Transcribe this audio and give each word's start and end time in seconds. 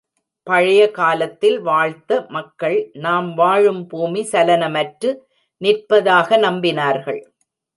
பழைய 0.47 0.91
காலத்தில் 0.91 1.57
வாழ்த்த 1.59 2.25
மக்கள், 2.29 2.77
நாம் 2.97 3.29
வாழும் 3.33 3.83
பூமி 3.87 4.23
சலனமற்று 4.31 5.11
நிற்பதாக 5.61 6.39
நம்பினார்கள். 6.39 7.21